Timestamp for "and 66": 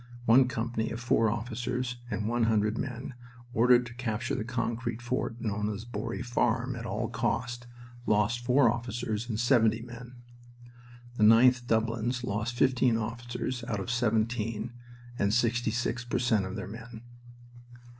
15.19-16.05